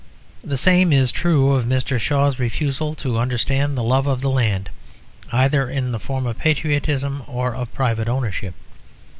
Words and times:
The 0.43 0.57
same 0.57 0.91
is 0.91 1.11
true 1.11 1.51
of 1.53 1.65
Mr. 1.65 1.99
Shaw's 1.99 2.39
refusal 2.39 2.95
to 2.95 3.19
understand 3.19 3.77
the 3.77 3.83
love 3.83 4.07
of 4.07 4.21
the 4.21 4.31
land 4.31 4.71
either 5.31 5.69
in 5.69 5.91
the 5.91 5.99
form 5.99 6.25
of 6.25 6.39
patriotism 6.39 7.21
or 7.27 7.53
of 7.53 7.71
private 7.75 8.09
ownership. 8.09 8.55